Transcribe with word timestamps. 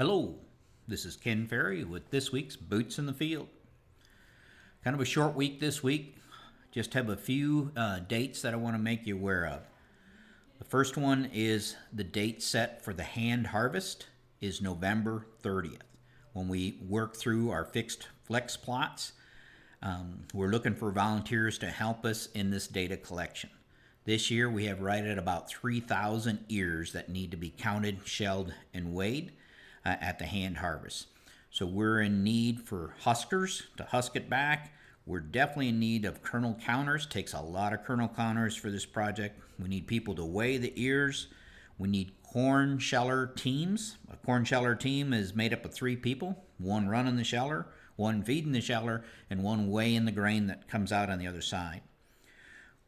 Hello, 0.00 0.34
this 0.88 1.04
is 1.04 1.14
Ken 1.14 1.46
Ferrie 1.46 1.84
with 1.84 2.08
this 2.08 2.32
week's 2.32 2.56
Boots 2.56 2.98
in 2.98 3.04
the 3.04 3.12
Field. 3.12 3.48
Kind 4.82 4.94
of 4.94 5.00
a 5.02 5.04
short 5.04 5.34
week 5.34 5.60
this 5.60 5.82
week. 5.82 6.16
Just 6.72 6.94
have 6.94 7.10
a 7.10 7.18
few 7.18 7.70
uh, 7.76 7.98
dates 7.98 8.40
that 8.40 8.54
I 8.54 8.56
want 8.56 8.76
to 8.76 8.82
make 8.82 9.06
you 9.06 9.14
aware 9.14 9.44
of. 9.44 9.60
The 10.58 10.64
first 10.64 10.96
one 10.96 11.28
is 11.34 11.76
the 11.92 12.02
date 12.02 12.42
set 12.42 12.82
for 12.82 12.94
the 12.94 13.02
hand 13.02 13.48
harvest 13.48 14.06
is 14.40 14.62
November 14.62 15.26
30th. 15.42 15.82
When 16.32 16.48
we 16.48 16.78
work 16.88 17.14
through 17.14 17.50
our 17.50 17.66
fixed 17.66 18.08
flex 18.24 18.56
plots, 18.56 19.12
um, 19.82 20.20
we're 20.32 20.48
looking 20.48 20.76
for 20.76 20.90
volunteers 20.92 21.58
to 21.58 21.66
help 21.66 22.06
us 22.06 22.30
in 22.32 22.48
this 22.48 22.68
data 22.68 22.96
collection. 22.96 23.50
This 24.06 24.30
year 24.30 24.48
we 24.48 24.64
have 24.64 24.80
right 24.80 25.04
at 25.04 25.18
about 25.18 25.50
3,000 25.50 26.46
ears 26.48 26.94
that 26.94 27.10
need 27.10 27.32
to 27.32 27.36
be 27.36 27.50
counted, 27.50 27.98
shelled, 28.06 28.54
and 28.72 28.94
weighed 28.94 29.32
uh, 29.84 29.96
at 30.00 30.18
the 30.18 30.26
hand 30.26 30.58
harvest. 30.58 31.06
So 31.50 31.66
we're 31.66 32.00
in 32.00 32.22
need 32.22 32.60
for 32.60 32.94
huskers 33.00 33.64
to 33.76 33.84
husk 33.84 34.14
it 34.16 34.30
back. 34.30 34.72
We're 35.06 35.20
definitely 35.20 35.70
in 35.70 35.80
need 35.80 36.04
of 36.04 36.22
kernel 36.22 36.56
counters. 36.64 37.06
Takes 37.06 37.32
a 37.32 37.40
lot 37.40 37.72
of 37.72 37.84
kernel 37.84 38.08
counters 38.08 38.54
for 38.54 38.70
this 38.70 38.86
project. 38.86 39.40
We 39.58 39.68
need 39.68 39.86
people 39.86 40.14
to 40.14 40.24
weigh 40.24 40.58
the 40.58 40.72
ears. 40.76 41.26
We 41.78 41.88
need 41.88 42.12
corn 42.22 42.78
sheller 42.78 43.26
teams. 43.26 43.96
A 44.12 44.16
corn 44.16 44.44
sheller 44.44 44.74
team 44.76 45.12
is 45.12 45.34
made 45.34 45.52
up 45.52 45.64
of 45.64 45.74
three 45.74 45.96
people: 45.96 46.44
one 46.58 46.88
running 46.88 47.16
the 47.16 47.24
sheller, 47.24 47.66
one 47.96 48.22
feeding 48.22 48.52
the 48.52 48.60
sheller, 48.60 49.02
and 49.28 49.42
one 49.42 49.70
weighing 49.70 50.04
the 50.04 50.12
grain 50.12 50.46
that 50.46 50.68
comes 50.68 50.92
out 50.92 51.10
on 51.10 51.18
the 51.18 51.26
other 51.26 51.40
side. 51.40 51.80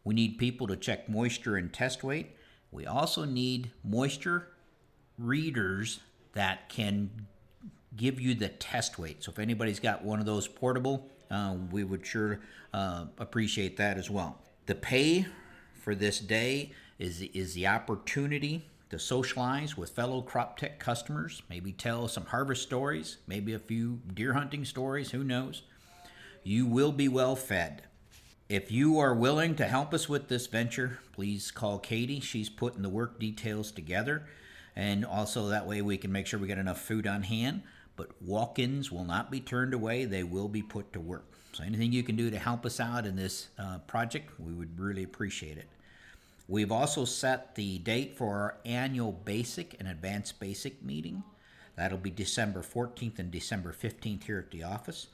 We 0.05 0.15
need 0.15 0.38
people 0.38 0.66
to 0.69 0.77
check 0.77 1.09
moisture 1.09 1.57
and 1.57 1.73
test 1.73 2.05
weight. 2.05 2.37
We 2.71 2.87
also 2.87 3.24
need 3.24 3.73
moisture 3.83 4.49
readers 5.19 6.01
that 6.33 6.69
can 6.69 7.11
give 7.97 8.21
you 8.21 8.35
the 8.35 8.49
test 8.49 8.99
weight. 8.99 9.23
So 9.23 9.31
if 9.33 9.39
anybody's 9.39 9.81
got 9.81 10.05
one 10.05 10.21
of 10.21 10.27
those 10.27 10.49
portable, 10.49 11.09
uh, 11.30 11.57
we 11.71 11.85
would 11.85 12.07
sure 12.07 12.41
uh, 12.73 13.07
appreciate 13.19 13.77
that 13.77 13.99
as 13.99 14.11
well. 14.11 14.39
The 14.66 14.74
pay 14.74 15.27
for 15.74 15.95
this 15.95 16.21
day 16.21 16.73
is 16.99 17.23
is 17.23 17.55
the 17.55 17.66
opportunity 17.66 18.66
to 18.91 18.99
socialize 18.99 19.77
with 19.77 19.91
fellow 19.91 20.21
crop 20.21 20.59
tech 20.59 20.79
customers, 20.79 21.43
maybe 21.49 21.73
tell 21.73 22.09
some 22.09 22.27
harvest 22.27 22.63
stories, 22.63 23.19
maybe 23.27 23.55
a 23.55 23.59
few 23.59 24.01
deer 24.13 24.35
hunting 24.35 24.65
stories, 24.65 25.11
who 25.11 25.24
knows. 25.24 25.63
You 26.45 26.67
will 26.67 26.93
be 26.93 27.09
well 27.09 27.35
fed. 27.35 27.83
If 28.49 28.71
you 28.71 28.99
are 28.99 29.15
willing 29.15 29.55
to 29.57 29.65
help 29.65 29.95
us 29.95 30.11
with 30.11 30.29
this 30.29 30.46
venture, 30.46 30.99
please 31.13 31.51
call 31.51 31.79
Katie. 31.79 32.21
She's 32.21 32.51
putting 32.51 32.83
the 32.83 32.91
work 32.91 33.19
details 33.19 33.73
together 33.73 34.27
and 34.76 35.04
also 35.04 35.48
that 35.48 35.66
way 35.66 35.82
we 35.82 35.98
can 35.98 36.12
make 36.12 36.26
sure 36.26 36.38
we 36.38 36.46
get 36.46 36.59
enough 36.59 36.80
food 36.80 37.06
on 37.06 37.23
hand. 37.23 37.62
But 37.96 38.10
walk 38.23 38.59
ins 38.59 38.90
will 38.90 39.04
not 39.04 39.30
be 39.30 39.40
turned 39.40 39.74
away, 39.74 40.04
they 40.04 40.23
will 40.23 40.48
be 40.48 40.62
put 40.62 40.92
to 40.95 41.01
work. 41.01 41.24
So, 41.52 41.62
anything 41.65 41.92
you 41.92 42.02
can 42.02 42.16
do 42.16 42.30
to 42.30 42.38
help 42.38 42.65
us 42.65 42.80
out 42.80 43.04
in 43.04 43.15
this 43.15 43.48
uh, 43.59 43.78
project, 43.87 44.30
we 44.40 44.52
would 44.54 44.80
really 44.80 45.02
appreciate 45.02 45.59
it. 45.59 45.68
We've 46.48 46.73
also 46.73 47.04
set 47.04 47.54
the 47.54 47.78
date 47.78 48.16
for 48.16 48.34
our 48.34 48.56
annual 48.65 49.12
basic 49.12 49.76
and 49.78 49.88
advanced 49.88 50.40
basic 50.40 50.82
meeting. 50.82 51.23
That'll 51.76 51.98
be 51.98 52.10
December 52.10 52.62
14th 52.62 53.18
and 53.18 53.30
December 53.30 53.73
15th 53.73 54.24
here 54.24 54.38
at 54.38 54.50
the 54.50 54.62
office. 54.62 55.09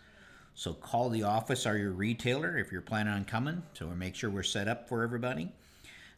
So 0.54 0.72
call 0.72 1.08
the 1.08 1.22
office 1.22 1.66
or 1.66 1.76
your 1.78 1.92
retailer 1.92 2.58
if 2.58 2.72
you're 2.72 2.80
planning 2.80 3.12
on 3.12 3.24
coming, 3.24 3.62
so 3.74 3.86
we 3.86 3.94
make 3.94 4.16
sure 4.16 4.30
we're 4.30 4.42
set 4.42 4.66
up 4.66 4.88
for 4.88 5.02
everybody. 5.02 5.52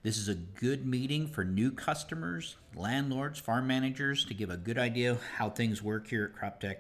This 0.03 0.17
is 0.17 0.31
a 0.31 0.35
good 0.35 0.87
meeting 0.87 1.27
for 1.27 1.45
new 1.45 1.71
customers, 1.71 2.57
landlords, 2.75 3.39
farm 3.39 3.67
managers 3.67 4.25
to 4.25 4.35
give 4.35 4.49
a 4.49 4.57
good 4.57 4.79
idea 4.79 5.19
how 5.37 5.51
things 5.51 5.83
work 5.83 6.09
here 6.09 6.33
at 6.35 6.41
CropTech, 6.41 6.77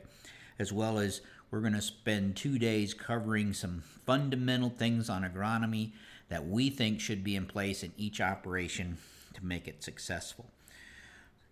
as 0.58 0.72
well 0.72 0.98
as 0.98 1.20
we're 1.50 1.60
going 1.60 1.74
to 1.74 1.82
spend 1.82 2.34
two 2.34 2.58
days 2.58 2.94
covering 2.94 3.52
some 3.52 3.82
fundamental 4.06 4.70
things 4.70 5.10
on 5.10 5.22
agronomy 5.22 5.90
that 6.30 6.46
we 6.46 6.70
think 6.70 6.98
should 6.98 7.22
be 7.22 7.36
in 7.36 7.44
place 7.44 7.82
in 7.82 7.92
each 7.98 8.22
operation 8.22 8.96
to 9.34 9.44
make 9.44 9.68
it 9.68 9.84
successful. 9.84 10.46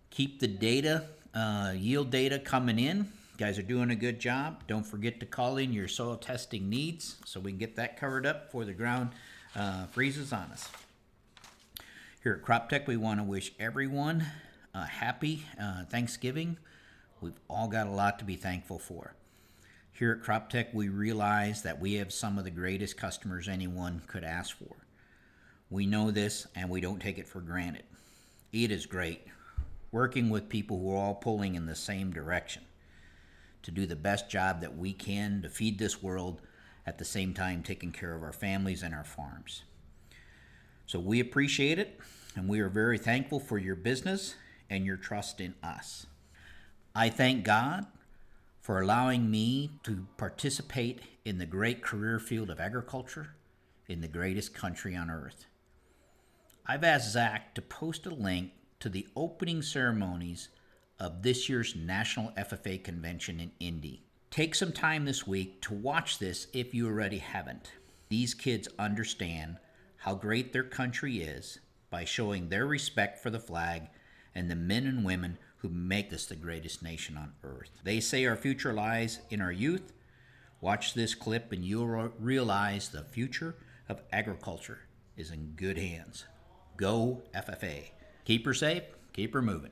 Keep 0.09 0.39
the 0.39 0.47
data, 0.47 1.05
uh, 1.35 1.73
yield 1.75 2.09
data 2.09 2.39
coming 2.39 2.79
in. 2.79 2.97
You 2.97 3.37
guys 3.37 3.59
are 3.59 3.63
doing 3.63 3.91
a 3.91 3.95
good 3.95 4.19
job. 4.19 4.63
Don't 4.65 4.87
forget 4.87 5.19
to 5.19 5.27
call 5.27 5.57
in 5.57 5.71
your 5.71 5.87
soil 5.87 6.15
testing 6.15 6.67
needs 6.67 7.17
so 7.25 7.39
we 7.39 7.51
can 7.51 7.59
get 7.59 7.75
that 7.75 7.95
covered 7.95 8.25
up 8.25 8.45
before 8.45 8.65
the 8.65 8.73
ground 8.73 9.11
uh, 9.55 9.85
freezes 9.85 10.33
on 10.33 10.49
us. 10.51 10.67
Here 12.21 12.33
at 12.33 12.41
Crop 12.41 12.67
Tech, 12.67 12.85
we 12.85 12.97
want 12.97 13.21
to 13.21 13.23
wish 13.23 13.53
everyone 13.61 14.25
a 14.73 14.85
happy 14.85 15.45
uh, 15.57 15.85
Thanksgiving. 15.85 16.57
We've 17.21 17.39
all 17.49 17.69
got 17.69 17.87
a 17.87 17.91
lot 17.91 18.19
to 18.19 18.25
be 18.25 18.35
thankful 18.35 18.77
for. 18.77 19.15
Here 19.93 20.11
at 20.11 20.21
Crop 20.21 20.49
Tech, 20.49 20.73
we 20.73 20.89
realize 20.89 21.61
that 21.61 21.79
we 21.79 21.93
have 21.93 22.11
some 22.11 22.37
of 22.37 22.43
the 22.43 22.51
greatest 22.51 22.97
customers 22.97 23.47
anyone 23.47 24.01
could 24.05 24.25
ask 24.25 24.57
for. 24.57 24.75
We 25.69 25.85
know 25.85 26.11
this 26.11 26.45
and 26.55 26.69
we 26.69 26.81
don't 26.81 27.01
take 27.01 27.17
it 27.17 27.27
for 27.27 27.39
granted. 27.39 27.83
It 28.51 28.69
is 28.69 28.85
great 28.85 29.25
working 29.93 30.29
with 30.29 30.49
people 30.49 30.77
who 30.77 30.91
are 30.91 30.97
all 30.97 31.15
pulling 31.15 31.55
in 31.55 31.67
the 31.67 31.75
same 31.75 32.11
direction 32.11 32.63
to 33.63 33.71
do 33.71 33.85
the 33.85 33.95
best 33.95 34.29
job 34.29 34.59
that 34.59 34.75
we 34.75 34.91
can 34.91 35.41
to 35.43 35.49
feed 35.49 35.79
this 35.79 36.03
world 36.03 36.41
at 36.85 36.97
the 36.97 37.05
same 37.05 37.33
time 37.33 37.63
taking 37.63 37.93
care 37.93 38.13
of 38.13 38.23
our 38.23 38.33
families 38.33 38.83
and 38.83 38.93
our 38.93 39.05
farms. 39.05 39.63
So 40.89 40.97
we 40.97 41.19
appreciate 41.19 41.77
it, 41.77 41.99
and 42.35 42.49
we 42.49 42.61
are 42.61 42.67
very 42.67 42.97
thankful 42.97 43.39
for 43.39 43.59
your 43.59 43.75
business 43.75 44.33
and 44.71 44.87
your 44.87 44.97
trust 44.97 45.39
in 45.39 45.53
us. 45.61 46.07
I 46.95 47.09
thank 47.09 47.43
God 47.43 47.85
for 48.59 48.81
allowing 48.81 49.29
me 49.29 49.69
to 49.83 50.07
participate 50.17 51.01
in 51.23 51.37
the 51.37 51.45
great 51.45 51.83
career 51.83 52.17
field 52.17 52.49
of 52.49 52.59
agriculture 52.59 53.35
in 53.87 54.01
the 54.01 54.07
greatest 54.07 54.55
country 54.55 54.95
on 54.95 55.11
earth. 55.11 55.45
I've 56.65 56.83
asked 56.83 57.11
Zach 57.11 57.53
to 57.53 57.61
post 57.61 58.07
a 58.07 58.09
link 58.09 58.49
to 58.79 58.89
the 58.89 59.07
opening 59.15 59.61
ceremonies 59.61 60.49
of 60.99 61.21
this 61.21 61.47
year's 61.47 61.75
National 61.75 62.31
FFA 62.31 62.83
Convention 62.83 63.39
in 63.39 63.51
Indy. 63.59 64.01
Take 64.31 64.55
some 64.55 64.71
time 64.71 65.05
this 65.05 65.27
week 65.27 65.61
to 65.61 65.75
watch 65.75 66.17
this 66.17 66.47
if 66.51 66.73
you 66.73 66.87
already 66.87 67.19
haven't. 67.19 67.73
These 68.09 68.33
kids 68.33 68.67
understand 68.79 69.57
how 69.99 70.15
great 70.15 70.53
their 70.53 70.63
country 70.63 71.17
is 71.17 71.59
by 71.89 72.05
showing 72.05 72.49
their 72.49 72.65
respect 72.65 73.19
for 73.19 73.29
the 73.29 73.39
flag 73.39 73.83
and 74.33 74.49
the 74.49 74.55
men 74.55 74.85
and 74.85 75.03
women 75.03 75.37
who 75.57 75.69
make 75.69 76.09
this 76.09 76.25
the 76.25 76.35
greatest 76.35 76.81
nation 76.81 77.17
on 77.17 77.33
earth. 77.43 77.71
They 77.83 77.99
say 77.99 78.25
our 78.25 78.37
future 78.37 78.73
lies 78.73 79.19
in 79.29 79.41
our 79.41 79.51
youth. 79.51 79.91
Watch 80.61 80.93
this 80.93 81.15
clip 81.15 81.51
and 81.51 81.65
you'll 81.65 82.11
realize 82.19 82.89
the 82.89 83.03
future 83.03 83.55
of 83.89 84.01
agriculture 84.11 84.79
is 85.17 85.31
in 85.31 85.53
good 85.57 85.77
hands. 85.77 86.25
Go 86.77 87.23
FFA. 87.35 87.89
Keep 88.23 88.45
her 88.45 88.53
safe, 88.53 88.83
keep 89.11 89.33
her 89.33 89.41
moving. 89.41 89.67